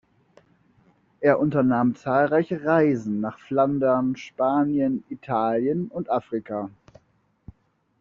[1.19, 6.71] Er unternahm zahlreiche Reisen nach Flandern, Spanien, Italien und Afrika.